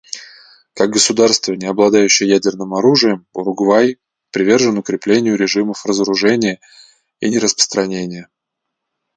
[0.73, 3.99] Как государство, не обладающее ядерным оружием, Уругвай
[4.31, 6.59] привержен укреплению режимов разоружения
[7.19, 8.27] и нераспространения.